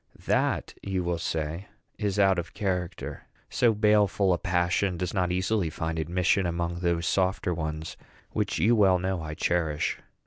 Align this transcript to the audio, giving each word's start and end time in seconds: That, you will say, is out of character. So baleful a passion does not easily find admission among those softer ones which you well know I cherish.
That, 0.25 0.73
you 0.81 1.03
will 1.03 1.19
say, 1.19 1.67
is 1.99 2.17
out 2.17 2.39
of 2.39 2.55
character. 2.55 3.27
So 3.51 3.75
baleful 3.75 4.33
a 4.33 4.39
passion 4.39 4.97
does 4.97 5.13
not 5.13 5.31
easily 5.31 5.69
find 5.69 5.99
admission 5.99 6.47
among 6.47 6.79
those 6.79 7.05
softer 7.05 7.53
ones 7.53 7.97
which 8.31 8.57
you 8.57 8.75
well 8.75 8.97
know 8.97 9.21
I 9.21 9.35
cherish. 9.35 9.99